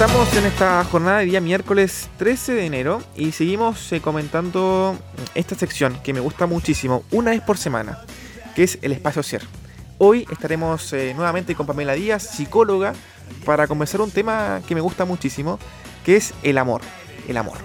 [0.00, 4.96] estamos en esta jornada de día miércoles 13 de enero y seguimos eh, comentando
[5.34, 8.04] esta sección que me gusta muchísimo, una vez por semana,
[8.54, 9.42] que es el espacio ser.
[9.98, 12.92] Hoy estaremos eh, nuevamente con Pamela Díaz, psicóloga,
[13.44, 15.58] para conversar un tema que me gusta muchísimo,
[16.04, 16.80] que es el amor.
[17.26, 17.58] El amor,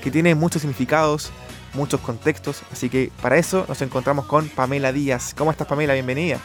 [0.00, 1.32] que tiene muchos significados,
[1.72, 5.34] muchos contextos, así que para eso nos encontramos con Pamela Díaz.
[5.36, 5.94] ¿Cómo estás Pamela?
[5.94, 6.38] Bienvenida.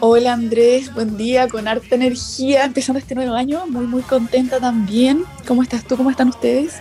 [0.00, 5.24] Hola Andrés, buen día, con harta energía, empezando este nuevo año, muy muy contenta también.
[5.48, 5.96] ¿Cómo estás tú?
[5.96, 6.74] ¿Cómo están ustedes?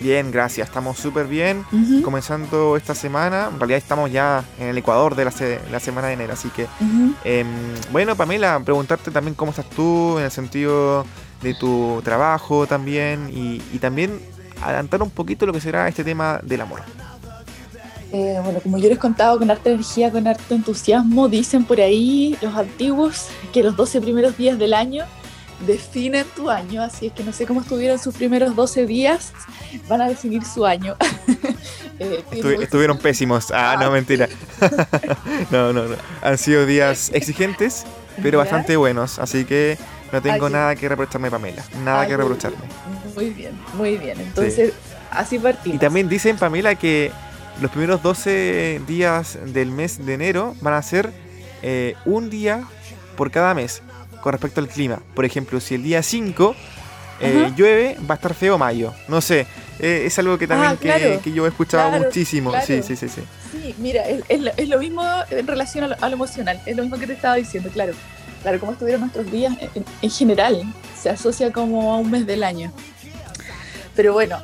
[0.00, 1.64] Bien, gracias, estamos súper bien,
[2.04, 5.30] comenzando esta semana, en realidad estamos ya en el Ecuador de la,
[5.80, 6.68] semana de enero, así que,
[7.24, 7.48] em,
[7.90, 11.04] bueno Pamela, preguntarte también cómo estás tú en el sentido
[11.42, 14.20] de tu trabajo también y, y también
[14.62, 16.82] adelantar un poquito lo que será este tema del amor.
[18.12, 22.36] Eh, bueno, como yo les contaba, con harta energía, con harto entusiasmo, dicen por ahí
[22.40, 25.04] los antiguos que los 12 primeros días del año
[25.66, 29.32] definen tu año, así es que no sé cómo estuvieron sus primeros 12 días,
[29.88, 30.96] van a definir su año.
[32.00, 32.22] Eh,
[32.60, 34.28] estuvieron pésimos, ah, no, mentira.
[35.50, 37.86] no, no, no, han sido días exigentes,
[38.22, 39.76] pero bastante buenos, así que
[40.12, 42.58] no tengo nada que reprocharme, Pamela, nada que reprocharme.
[43.16, 44.74] Muy bien, muy bien, entonces
[45.10, 45.74] así partimos.
[45.74, 47.10] Y también dicen, Pamela, que
[47.60, 51.12] los primeros 12 días del mes de enero van a ser
[51.62, 52.64] eh, un día
[53.16, 53.82] por cada mes
[54.22, 55.00] con respecto al clima.
[55.14, 56.54] Por ejemplo, si el día 5
[57.20, 58.94] eh, llueve, va a estar feo mayo.
[59.08, 59.46] No sé,
[59.80, 62.52] eh, es algo que también ah, que, yo he escuchado muchísimo.
[62.64, 63.22] Sí, sí, sí, sí.
[63.50, 67.14] Sí, mira, es, lo, mismo en relación a lo, emocional, es lo mismo que te
[67.14, 67.92] estaba diciendo, claro.
[68.42, 69.52] Claro, como estuvieron nuestros días
[70.00, 70.62] en general,
[70.96, 72.72] se asocia como a un mes del año.
[73.96, 74.40] Pero bueno,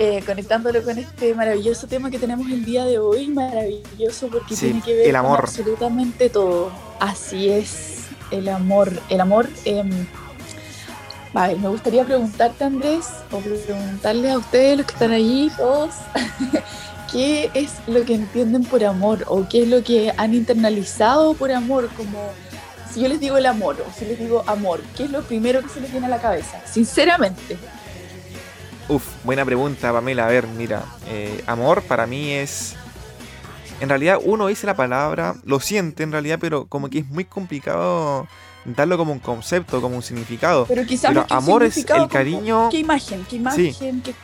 [0.00, 4.80] eh, conectándolo con este maravilloso tema que tenemos el día de hoy, maravilloso porque tiene
[4.80, 6.72] que ver con absolutamente todo.
[6.98, 8.90] Así es, el amor.
[9.10, 9.46] El amor.
[9.66, 9.84] Eh,
[11.34, 15.94] vale, me gustaría preguntarte, Andrés, o preguntarle a ustedes, los que están ahí, todos,
[17.12, 19.24] ¿qué es lo que entienden por amor?
[19.26, 21.90] ¿O qué es lo que han internalizado por amor?
[21.94, 22.30] Como
[22.90, 25.60] si yo les digo el amor, o si les digo amor, ¿qué es lo primero
[25.60, 26.58] que se les viene a la cabeza?
[26.64, 27.58] Sinceramente.
[28.90, 30.26] Uf, buena pregunta, Pamela.
[30.26, 32.74] A ver, mira, eh, amor para mí es.
[33.80, 37.24] En realidad, uno dice la palabra, lo siente en realidad, pero como que es muy
[37.24, 38.26] complicado
[38.64, 40.66] darlo como un concepto, como un significado.
[40.66, 42.68] Pero quizás amor es el cariño.
[42.68, 43.24] ¿Qué imagen?
[43.30, 43.72] ¿Qué imagen?
[43.72, 44.14] Sí.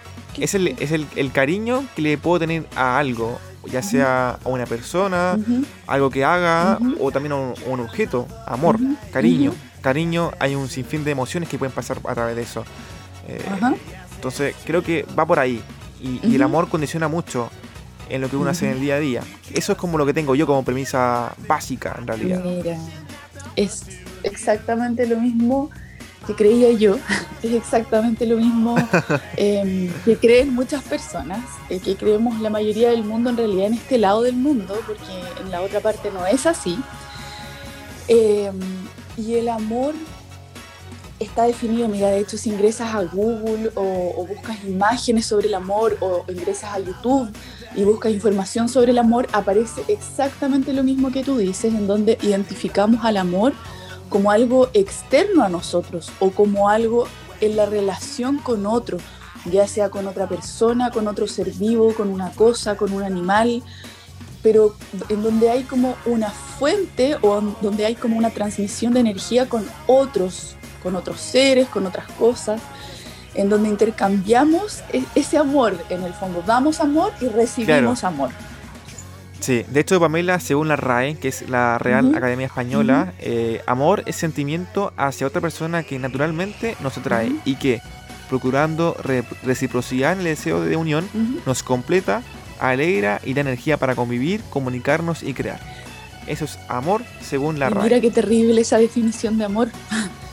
[0.40, 3.38] Es, el, es el, cariño que le puedo tener a algo,
[3.70, 5.38] ya sea a una persona,
[5.86, 8.26] algo que haga, o también a un, objeto.
[8.46, 8.78] Amor,
[9.12, 9.54] cariño.
[9.80, 12.64] Cariño, hay un sinfín de emociones que pueden pasar a través de eso.
[13.28, 13.40] Eh,
[14.16, 15.62] entonces creo que va por ahí.
[16.00, 17.50] Y, el amor condiciona mucho
[18.08, 19.22] en lo que uno hace en el día a día.
[19.52, 22.42] Eso es como lo que tengo yo como premisa básica en realidad.
[22.44, 22.76] Mira,
[23.56, 23.84] es
[24.22, 25.70] exactamente lo mismo
[26.26, 26.98] que creía yo,
[27.42, 28.76] es exactamente lo mismo
[29.36, 31.40] em, que creen muchas personas,
[31.70, 35.42] eh, que creemos la mayoría del mundo en realidad en este lado del mundo, porque
[35.42, 36.78] en la otra parte no es así.
[38.08, 38.58] Em,
[39.16, 39.94] y el amor
[41.18, 45.96] está definido, mira, de hecho si ingresas a Google o, buscas imágenes sobre el amor
[46.00, 47.30] o ingresas a YouTube
[47.74, 52.18] y buscas información sobre el amor, aparece exactamente lo mismo que tú dices, en donde
[52.22, 53.52] identificamos al amor
[54.08, 57.06] como algo externo a nosotros o como algo
[57.40, 58.98] en la relación con otro,
[59.50, 63.62] ya sea con otra persona, con otro ser vivo, con una cosa, con un animal,
[64.42, 64.76] pero
[65.08, 69.66] en donde hay como una fuente o donde hay como una transmisión de energía con
[69.86, 72.60] otros con otros seres, con otras cosas,
[73.34, 78.30] en donde intercambiamos e-, ese amor, en el fondo, damos amor y recibimos amor.
[79.40, 84.04] Sí, de hecho, Pamela, según la RAE, que es la Real Academia Española, eh, amor
[84.06, 87.82] es sentimiento hacia otra persona que naturalmente nos atrae y que,
[88.28, 88.96] procurando
[89.42, 91.08] reciprocidad en el deseo de unión,
[91.46, 92.22] nos completa,
[92.60, 95.58] alegra y da energía para convivir, comunicarnos y crear.
[96.28, 97.82] Eso es amor según la RAE.
[97.82, 99.68] Mira qué terrible esa definición de amor.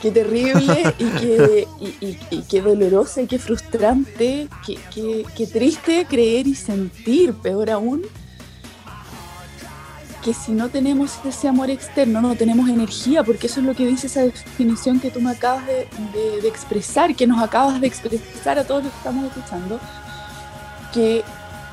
[0.00, 1.68] qué terrible y qué,
[2.30, 8.02] y, qué doloroso y qué frustrante, qué, qué, triste creer y sentir, peor aún,
[10.22, 13.86] que si no tenemos ese amor externo, no tenemos energía, porque eso es lo que
[13.86, 15.88] dice esa definición que tú me acabas de,
[16.42, 19.78] de, expresar, que nos acabas de expresar a todos los que estamos escuchando,
[20.92, 21.22] que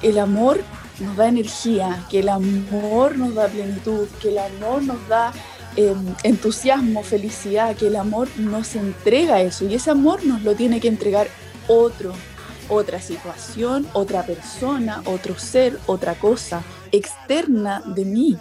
[0.02, 0.62] el amor
[1.00, 5.34] nos da energía, que el amor nos da plenitud, que el amor nos da
[5.76, 10.80] Em, entusiasmo, felicidad, que el amor nos entrega eso y ese amor nos lo tiene
[10.80, 11.28] que entregar
[11.68, 12.14] otro,
[12.70, 16.62] otra situación, otra persona, otro ser, otra cosa
[16.92, 18.38] externa de mí.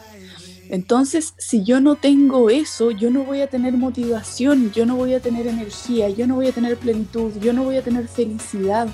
[0.69, 5.15] Entonces, si yo no tengo eso, yo no voy a tener motivación, yo no voy
[5.15, 8.89] a tener energía, yo no voy a tener plenitud, yo no voy a tener felicidad.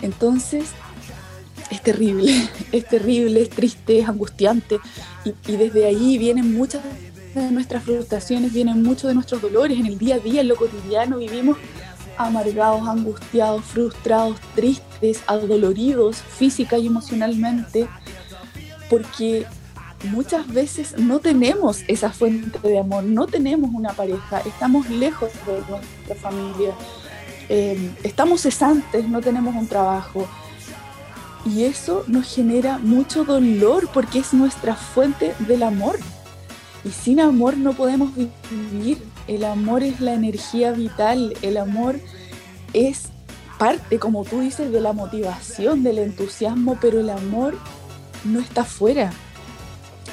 [0.00, 0.70] Entonces,
[1.72, 4.78] es terrible, es terrible, es triste, es angustiante.
[5.24, 6.82] Y, desde ahí vienen muchas
[7.34, 9.78] de nuestras frustraciones, vienen muchos de nuestros dolores.
[9.78, 11.56] En el día a día, en lo cotidiano, vivimos
[12.16, 17.88] amargados, angustiados, frustrados, tristes, adoloridos física y emocionalmente,
[18.90, 19.46] porque
[20.10, 25.54] muchas veces no tenemos esa fuente de amor, no tenemos una pareja, estamos lejos de
[25.70, 26.74] nuestra familia,
[27.48, 30.28] eh, estamos cesantes, no tenemos un trabajo.
[31.44, 35.98] Y eso nos genera mucho dolor porque es nuestra fuente del amor.
[36.84, 38.10] Y sin amor no podemos
[38.50, 39.02] vivir.
[39.28, 42.00] El amor es la energía vital, el amor
[42.72, 43.04] es
[43.58, 47.56] parte, como tú dices, de la motivación, del entusiasmo, pero el amor
[48.24, 49.12] no está fuera.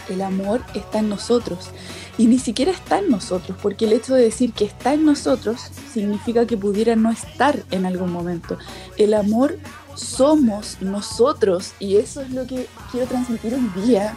[0.10, 1.70] El amor está en nosotros.
[2.18, 5.62] Y ni siquiera está en nosotros, porque el hecho de decir que está en nosotros
[5.94, 8.58] significa que pudiera no estar en algún momento.
[8.98, 9.58] El amor
[9.96, 14.16] somos nosotros y eso es lo que quiero transmitir hoy día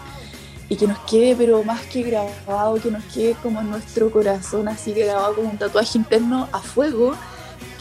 [0.68, 4.68] y que nos quede pero más que grabado, que nos quede como en nuestro corazón,
[4.68, 7.14] así grabado como un tatuaje interno a fuego,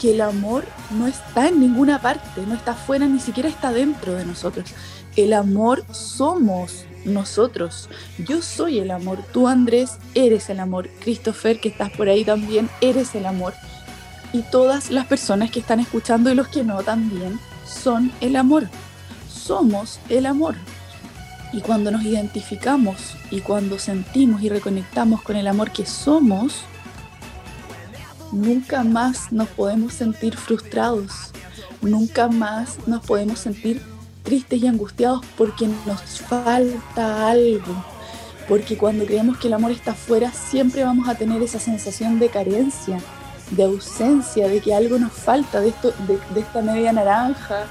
[0.00, 4.14] que el amor no está en ninguna parte, no está afuera, ni siquiera está dentro
[4.14, 4.74] de nosotros.
[5.16, 7.88] El amor somos nosotros.
[8.18, 9.18] Yo soy el amor.
[9.32, 10.88] Tú, Andrés, eres el amor.
[11.00, 13.54] Christopher, que estás por ahí también, eres el amor.
[14.32, 17.38] Y todas las personas que están escuchando y los que no también
[17.72, 18.68] son el amor.
[19.28, 20.54] Somos el amor.
[21.52, 22.96] Y cuando nos identificamos
[23.30, 26.62] y cuando sentimos y reconectamos con el amor que somos,
[28.30, 31.32] nunca más nos podemos sentir frustrados,
[31.82, 33.82] nunca más nos podemos sentir
[34.22, 37.84] tristes y angustiados porque nos falta algo.
[38.48, 42.28] Porque cuando creemos que el amor está afuera, siempre vamos a tener esa sensación de
[42.28, 42.98] carencia,
[43.52, 45.92] de ausencia, de que algo nos falta de, esto,
[46.34, 47.66] de, esta media naranja.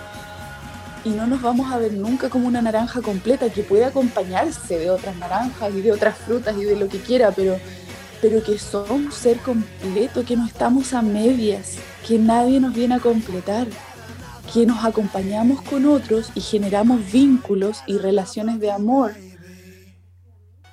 [1.04, 4.92] Y no nos vamos a ver nunca como una naranja completa que puede acompañarse de
[4.92, 7.58] otras naranjas y de otras frutas y de lo que quiera, pero,
[8.22, 12.96] pero que somos un ser completo, que no estamos a medias, que nadie nos viene
[12.96, 13.68] a completar
[14.54, 19.14] que nos acompañamos con otros y generamos vínculos y relaciones de amor.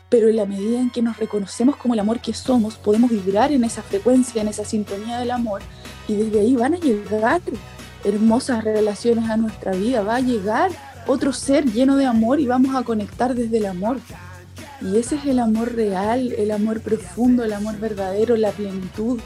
[0.08, 3.52] Pero en la medida en que nos reconocemos como el amor que somos, podemos vibrar
[3.52, 5.60] en esa frecuencia, en esa sintonía del amor,
[6.06, 7.42] y desde ahí van a llegar
[8.04, 10.70] hermosas relaciones a nuestra vida, va a llegar
[11.06, 13.98] otro ser lleno de amor y vamos a conectar desde el amor.
[14.80, 19.18] Y ese es el amor real, el amor profundo, el amor verdadero, la plenitud.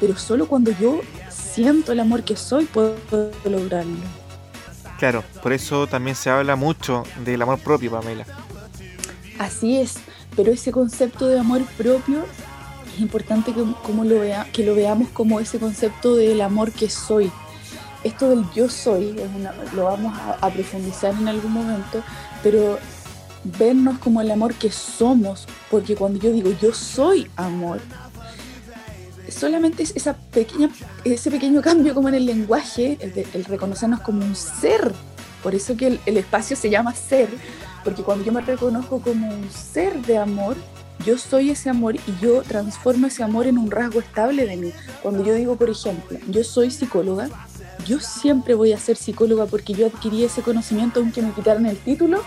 [0.00, 1.00] Pero solo cuando yo
[1.30, 2.96] siento el amor que soy, puedo
[3.44, 3.96] lograrlo.
[4.98, 8.24] Claro, por eso también se habla mucho del amor propio, Pamela.
[9.38, 9.96] Así es,
[10.36, 12.24] pero ese concepto de amor propio
[12.94, 16.88] es importante que, como lo, vea, que lo veamos como ese concepto del amor que
[16.88, 17.30] soy.
[18.04, 19.16] Esto del yo soy,
[19.74, 22.02] lo vamos a profundizar en algún momento,
[22.42, 22.78] pero
[23.44, 27.80] vernos como el amor que somos, porque cuando yo digo yo soy amor,
[29.28, 30.70] solamente esa pequeña,
[31.04, 34.92] ese pequeño cambio como en el lenguaje, el, reconocernos como un ser.
[35.42, 37.28] Por eso que el, espacio se llama ser,
[37.84, 40.56] porque cuando yo me reconozco como un ser de amor,
[41.04, 44.72] yo soy ese amor y yo transformo ese amor en un rasgo estable de mí.
[45.02, 47.28] Cuando yo digo, por ejemplo, yo soy psicóloga,
[47.86, 51.76] yo siempre voy a ser psicóloga porque yo adquirí ese conocimiento aunque me quitaran el
[51.76, 52.22] título,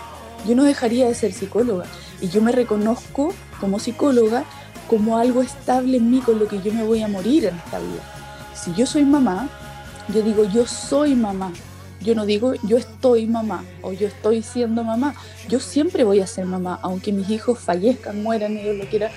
[0.46, 1.86] yo no dejaría de ser psicóloga.
[2.20, 4.44] Y yo me reconozco como psicóloga
[4.86, 7.78] como algo estable en mí con lo que yo me voy a morir en esta
[7.78, 8.02] vida.
[8.54, 9.48] Si yo soy mamá,
[10.14, 11.52] yo digo yo soy mamá.
[12.00, 15.14] Yo no digo yo estoy mamá o yo estoy siendo mamá.
[15.48, 19.10] Yo siempre voy a ser mamá, aunque mis hijos fallezcan, mueran Dios lo quiera.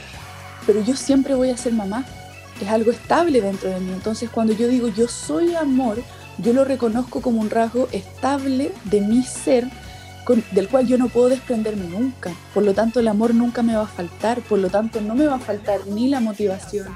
[0.66, 2.06] Pero yo siempre voy a ser mamá.
[2.62, 3.92] Es algo estable dentro de mí.
[3.92, 6.02] Entonces cuando yo digo yo soy amor,
[6.38, 9.68] yo lo reconozco como un rasgo estable de mi ser
[10.52, 12.32] del cual yo no puedo desprenderme nunca.
[12.54, 14.42] Por lo tanto, el amor nunca me va a faltar.
[14.42, 16.88] Por lo tanto, no me va a faltar ni la motivación,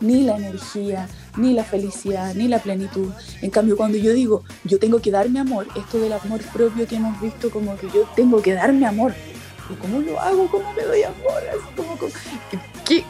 [0.00, 3.10] ni la energía, ni la felicidad, ni la plenitud.
[3.42, 6.96] En cambio, cuando yo digo, yo tengo que darme amor, esto del amor propio que
[6.96, 9.14] hemos visto como que yo tengo que darme amor.
[9.70, 10.46] ¿Y cómo lo hago?
[10.48, 11.42] ¿Cómo me doy amor?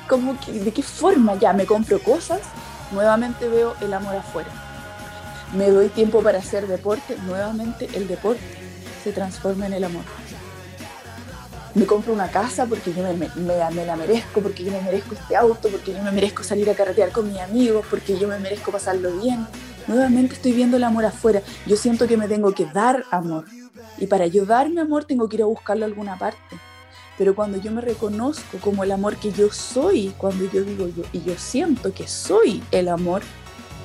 [0.09, 1.39] como, ¿De qué forma?
[1.39, 2.41] Ya me compro cosas,
[2.93, 4.51] nuevamente veo el amor afuera.
[5.57, 8.43] Me doy tiempo para hacer deporte, nuevamente el deporte
[9.03, 10.03] se transforma en el amor.
[11.75, 15.69] Me compro una casa porque yo me, la merezco, porque yo me merezco este auto,
[15.69, 19.11] porque yo me merezco salir a carretear con mis amigos, porque yo me merezco pasarlo
[19.21, 19.45] bien.
[19.89, 21.43] Nuevamente estoy viendo el amor afuera.
[21.67, 23.47] Yo siento que me tengo que dar amor.
[23.99, 26.57] Y para yo darme amor tengo que ir a buscarlo a alguna parte.
[27.19, 31.03] Pero cuando yo me reconozco como el amor que yo soy, cuando yo digo yo
[31.13, 33.23] y yo siento que soy el amor,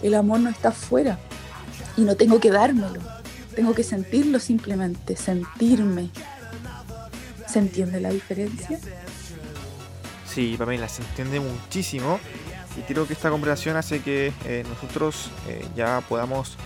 [0.03, 1.19] el amor no está afuera
[1.97, 3.01] y no tengo que dármelo.
[3.55, 6.09] Tengo que sentirlo simplemente, sentirme.
[7.51, 8.79] ¿Se entiende la diferencia?
[10.27, 12.19] Sí, Pamela, se entiende muchísimo
[12.77, 16.57] y creo que esta conversación hace que eh, nosotros eh, ya podamos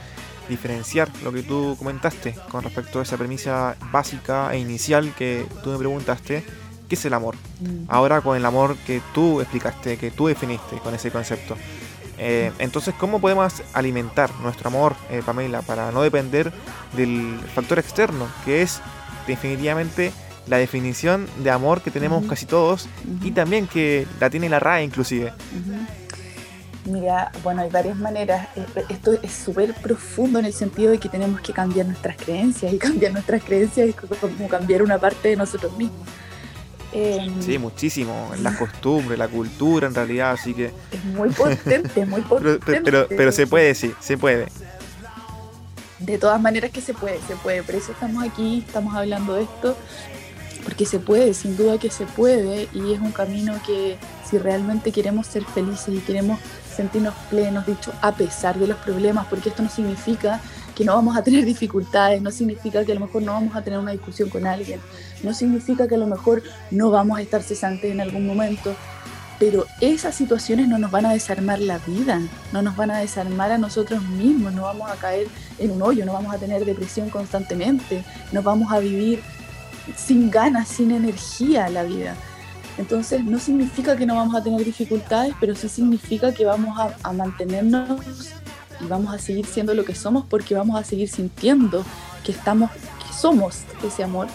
[0.50, 5.70] diferenciar lo que tú comentaste con respecto a esa premisa básica e inicial que tú
[5.70, 6.44] me preguntaste,
[6.90, 7.36] ¿qué es el amor?
[7.62, 7.86] Mm.
[7.88, 11.56] Ahora con el amor que tú explicaste, que tú definiste con ese concepto.
[12.18, 16.52] Eh, entonces, ¿cómo podemos alimentar nuestro amor, Pamela, para no depender
[16.96, 18.82] del factor externo, que es
[19.25, 20.12] definitivamente
[20.48, 22.88] la definición de amor que tenemos casi todos
[23.22, 25.34] y también que la tiene la RAE inclusive.
[26.86, 28.50] Mira, bueno, hay varias maneras.
[28.90, 32.78] Esto es súper profundo en el sentido de que tenemos que cambiar nuestras creencias y
[32.80, 36.08] cambiar nuestras creencias es como cambiar una parte de nosotros mismos.
[36.92, 40.66] Em, sí, muchísimo, en las costumbres, la cultura en realidad, así que...
[40.92, 42.82] Es muy potente, muy potente.
[42.84, 44.48] pero, pero, se puede, sí, se puede.
[45.98, 47.64] De todas maneras que se puede, se puede.
[47.64, 49.76] Por eso estamos aquí, estamos hablando de esto
[50.63, 53.98] porque se puede, sin duda que se puede, y es un camino que
[54.29, 56.39] si realmente queremos ser felices y queremos
[56.75, 60.41] sentirnos plenos, dicho, a pesar de los problemas, porque esto no significa
[60.75, 63.62] que no vamos a tener dificultades, no significa que a lo mejor no vamos a
[63.62, 64.79] tener una discusión con alguien,
[65.22, 66.41] no significa que a lo mejor
[66.72, 68.75] no vamos a estar cesantes en algún momento,
[69.39, 72.22] pero esas situaciones no nos van a desarmar la vida,
[72.53, 75.27] no nos van a desarmar a nosotros mismos, no vamos a caer
[75.60, 79.22] en un hoyo, no vamos a tener depresión constantemente, no vamos a vivir
[79.96, 82.16] sin ganas, sin energía la vida.
[82.78, 87.13] Entonces no significa que no vamos a tener dificultades, pero sí significa que vamos a,
[87.13, 88.02] mantenernos
[88.82, 91.86] y vamos a seguir siendo lo que somos porque vamos a seguir sintiendo
[92.24, 94.28] que estamos, que somos ese amor.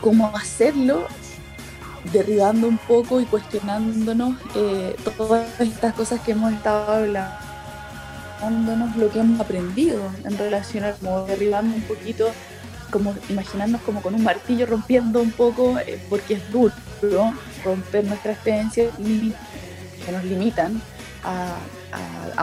[0.00, 1.06] ¿Cómo hacerlo?
[2.12, 7.30] Derribando un poco y cuestionándonos eh, todas estas cosas que hemos estado hablando,
[8.96, 12.32] lo que hemos aprendido en relación a como derribando un poquito
[12.92, 16.72] como imaginarnos como con un martillo rompiendo un poco, eh, porque es duro
[17.64, 20.80] romper nuestras creencias que nos limitan
[21.24, 21.56] a,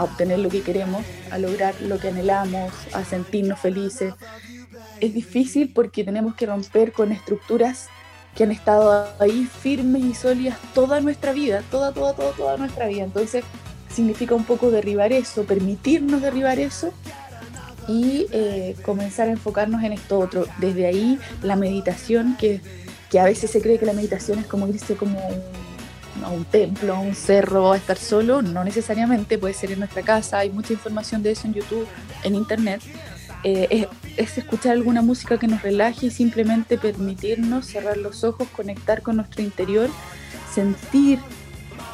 [0.01, 4.13] obtener lo que queremos, a lograr lo que anhelamos, a sentirnos felices.
[4.99, 7.87] Es difícil porque tenemos que romper con estructuras
[8.35, 12.87] que han estado ahí firmes y sólidas toda nuestra vida, toda, toda, toda, toda nuestra
[12.87, 13.03] vida.
[13.03, 13.43] Entonces
[13.93, 16.93] significa un poco derribar eso, permitirnos derribar eso
[17.89, 20.45] y eh, comenzar a enfocarnos en esto otro.
[20.59, 22.61] Desde ahí la meditación, que,
[23.09, 25.19] que, a veces se cree que la meditación es como irse como
[26.23, 30.03] a un templo, a un cerro, a estar solo, no necesariamente, puede ser en nuestra
[30.03, 31.87] casa, hay mucha información de eso en YouTube,
[32.23, 32.81] en Internet.
[33.43, 38.47] Eh, es, es, escuchar alguna música que nos relaje y simplemente permitirnos cerrar los ojos,
[38.49, 39.89] conectar con nuestro interior,
[40.53, 41.17] sentir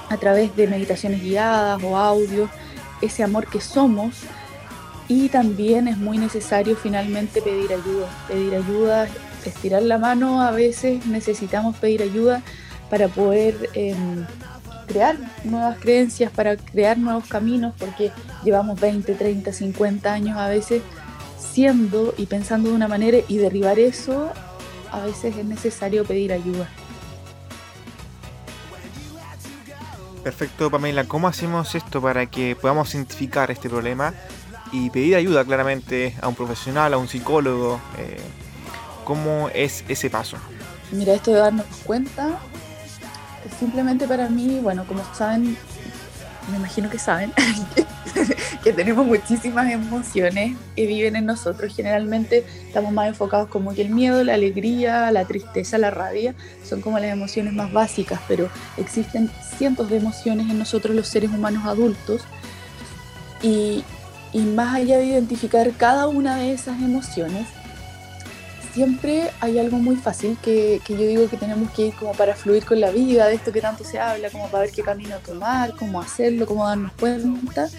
[0.10, 2.50] a través de meditaciones guiadas o audios
[3.02, 4.26] ese amor que somos
[5.08, 9.08] y también es muy necesario finalmente pedir ayuda, pedir ayuda,
[9.46, 12.42] estirar la mano, a veces necesitamos pedir ayuda
[12.90, 14.26] para poder em,
[14.88, 18.12] crear nuevas creencias, para crear nuevos caminos, porque
[18.44, 20.82] llevamos 20, 30, 50 años a veces
[21.38, 24.32] siendo y pensando de una manera y derribar eso,
[24.92, 26.68] a veces es necesario pedir ayuda.
[30.24, 31.04] Perfecto, Pamela.
[31.04, 34.16] ¿Cómo hacemos esto para que podamos identificar este problema
[34.72, 37.80] y pedir ayuda claramente a un profesional, a un psicólogo.
[37.98, 38.18] Eh,
[39.04, 40.38] ¿Cómo es ese paso?
[40.92, 42.40] Mira, esto de darnos cuenta,
[43.60, 45.58] simplemente para mí, bueno, como saben,
[46.52, 47.32] me imagino que saben,
[48.64, 51.76] que tenemos muchísimas emociones que viven en nosotros.
[51.76, 56.82] Generalmente estamos más enfocados como que el miedo, la alegría, la tristeza, la rabia, son
[56.82, 61.66] como las emociones más básicas, pero existen cientos de emociones en nosotros los seres humanos
[61.66, 62.24] adultos.
[63.42, 63.84] Y,
[64.36, 67.48] y más allá de identificar cada una de esas emociones,
[68.74, 72.66] siempre hay algo muy fácil que, yo digo que tenemos que ir como para fluir
[72.66, 75.74] con la vida, de esto que tanto se habla, como para ver qué camino tomar,
[75.78, 77.70] cómo hacerlo, cómo darnos cuenta.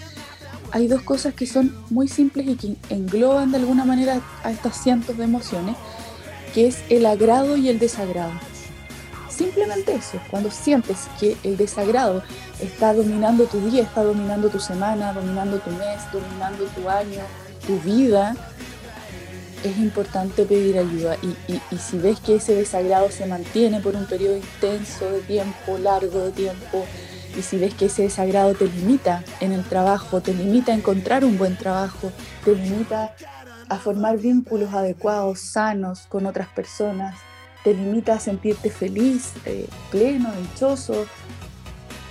[0.73, 4.83] Hay dos cosas que son muy simples y que engloban de alguna manera a estas
[4.83, 5.77] cientos de emociones,
[6.55, 8.33] que es el agrado y el desagrado.
[9.37, 12.23] Simplemente eso, cuando sientes que el desagrado
[12.59, 17.21] está dominando tu día, está dominando tu semana, dominando tu mes, dominando tu año,
[17.67, 18.35] tu vida,
[19.63, 21.17] es importante pedir ayuda.
[21.23, 26.21] Y, si ves que ese desagrado se mantiene por un periodo intenso de tiempo, largo
[26.21, 26.87] de tiempo,
[27.37, 31.27] y si ves que ese desagrado te limita en el trabajo, te limita a encontrar
[31.27, 32.11] un buen trabajo,
[32.43, 33.15] te limita
[33.69, 37.17] a formar vínculos adecuados, sanos con otras personas,
[37.67, 41.05] te limita a sentirte feliz, eh, pleno, dichoso,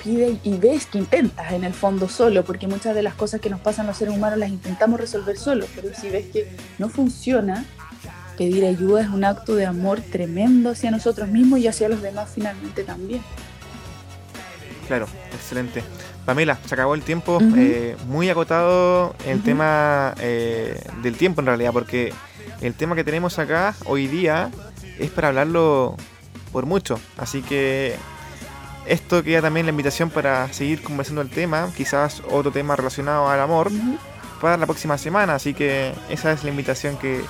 [0.03, 3.49] pide y ves que intentas en el fondo solo, porque muchas de las cosas que
[3.49, 7.63] nos pasan los seres humanos las intentamos resolver solo, pero si ves que no funciona,
[8.37, 12.29] pedir ayuda es un acto de amor tremendo hacia nosotros mismos y hacia los demás
[12.35, 13.21] finalmente también.
[14.89, 15.85] Claro, excelente.
[16.25, 21.71] Pamela, se acabó el tiempo, eh, muy agotado el tema eh, del tiempo en realidad,
[21.71, 22.11] porque
[22.59, 24.51] el tema que tenemos acá hoy día
[24.99, 25.95] es para hablarlo
[26.51, 27.95] por mucho, así que
[28.85, 33.39] esto queda también la invitación para seguir conversando el tema, quizás otro tema relacionado al
[33.39, 33.71] amor,
[34.41, 37.21] para la próxima semana, así que esa es la invitación que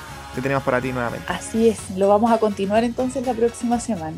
[0.41, 1.25] tenemos para ti nuevamente.
[1.31, 4.17] Así es, lo vamos a continuar entonces la próxima semana.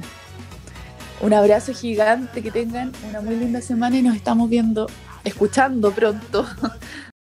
[1.22, 4.88] Un abrazo gigante, que tengan una muy linda semana y nos estamos viendo,
[5.24, 6.46] escuchando pronto